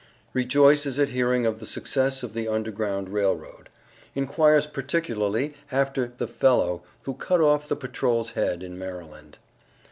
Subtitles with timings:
[0.35, 3.69] ]_Rejoices at hearing of the success of the Underground Rail Road
[4.15, 9.33] Inquires particularly after the "fellow" who "cut off the Patrol's head in Maryland_."